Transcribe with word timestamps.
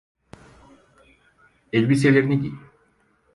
Elbiselerini 1.73 2.41
giy. 2.41 2.53